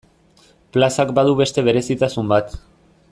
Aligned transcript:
Plazak 0.77 1.11
badu 1.19 1.35
beste 1.41 1.65
berezitasun 1.69 2.33
bat. 2.33 2.57